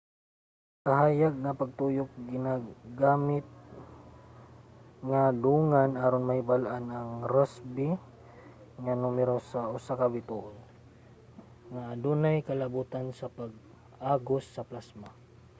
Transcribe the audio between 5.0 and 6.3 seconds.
nga dungan aron